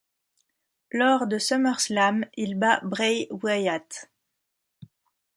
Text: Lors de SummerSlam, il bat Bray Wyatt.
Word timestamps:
Lors 0.91 1.27
de 1.27 1.37
SummerSlam, 1.37 2.25
il 2.35 2.57
bat 2.57 2.79
Bray 2.83 3.27
Wyatt. 3.29 4.09